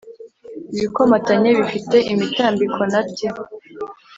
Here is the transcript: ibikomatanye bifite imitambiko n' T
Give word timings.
ibikomatanye 0.77 1.49
bifite 1.59 1.97
imitambiko 2.13 2.79
n' 2.91 2.97
T 3.15 3.17